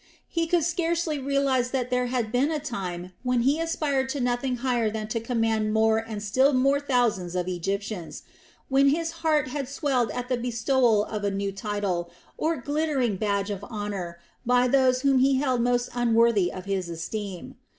He 0.27 0.47
could 0.47 0.63
scarcely 0.63 1.19
realize 1.19 1.69
that 1.69 1.91
there 1.91 2.07
had 2.07 2.31
been 2.31 2.49
a 2.51 2.57
time 2.59 3.11
when 3.21 3.41
he 3.41 3.59
aspired 3.59 4.09
to 4.09 4.19
nothing 4.19 4.55
higher 4.65 4.89
than 4.89 5.07
to 5.09 5.19
command 5.19 5.73
more 5.75 5.99
and 5.99 6.23
still 6.23 6.53
more 6.53 6.79
thousands 6.79 7.35
of 7.35 7.47
Egyptians, 7.47 8.23
when 8.67 8.89
his 8.89 9.11
heart 9.21 9.49
had 9.49 9.69
swelled 9.69 10.09
at 10.09 10.27
the 10.27 10.37
bestowal 10.37 11.03
of 11.05 11.23
a 11.23 11.29
new 11.29 11.51
title 11.51 12.09
or 12.35 12.55
glittering 12.57 13.15
badge 13.15 13.51
of 13.51 13.63
honor 13.69 14.17
by 14.43 14.67
those 14.67 15.01
whom 15.03 15.19
he 15.19 15.35
held 15.35 15.61
most 15.61 15.87
unworthy 15.93 16.51
of 16.51 16.65
his 16.65 16.89
esteem. 16.89 17.53